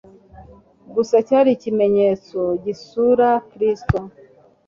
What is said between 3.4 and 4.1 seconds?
Kristo.